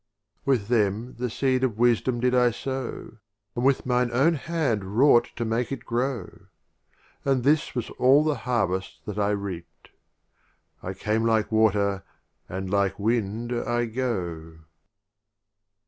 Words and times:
XXVIII. 0.01 0.41
With 0.51 0.67
them 0.67 1.15
the 1.19 1.29
seed 1.29 1.63
of 1.63 1.77
Wisdom 1.77 2.19
did 2.19 2.33
I 2.33 2.49
sow, 2.49 3.17
And 3.55 3.63
with 3.63 3.85
mine 3.85 4.09
own 4.11 4.33
hand 4.33 4.97
wrought 4.97 5.25
to 5.35 5.45
make 5.45 5.71
it 5.71 5.85
grow; 5.85 6.47
And 7.23 7.43
this 7.43 7.75
was 7.75 7.91
all 7.99 8.23
the 8.23 8.33
Harvest 8.49 9.05
that 9.05 9.19
I 9.19 9.29
reap'd 9.29 9.91
—"I 10.81 10.95
came 10.95 11.23
like 11.23 11.51
Water, 11.51 12.01
and 12.49 12.67
like 12.67 12.97
Wind 12.97 13.53
I 13.53 13.85
go." 13.85 14.61